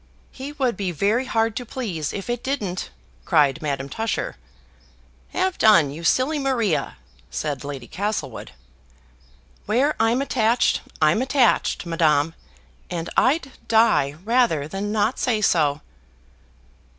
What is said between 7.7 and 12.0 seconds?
Castlewood. "Where I'm attached, I'm attached,